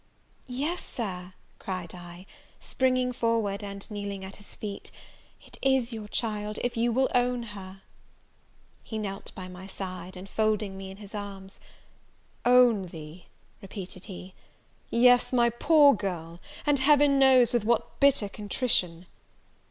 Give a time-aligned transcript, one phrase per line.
[0.47, 2.25] "Yes, Sir," cried I,
[2.59, 4.89] springing forward, and kneeling at his feet,
[5.45, 7.83] "it is your child, if you will own her!"
[8.81, 11.59] He knelt by my side, and, folding me in his arms,
[12.45, 13.27] "Own thee,"
[13.61, 14.33] repeated he,
[14.89, 19.05] "yes, my poor girl, and Heaven knows with what bitter contrition!"